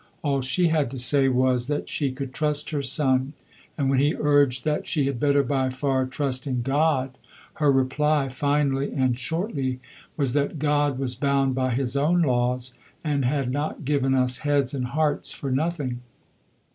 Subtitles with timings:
[0.23, 3.33] All she had to say was that she could trust her son;
[3.77, 7.19] and when he urged that she had better by far trust in God,
[7.61, 9.79] her reply, finally and shortly,
[10.17, 14.73] was that God was bound by His own laws and had not given us heads
[14.73, 15.99] and hearts for nothing.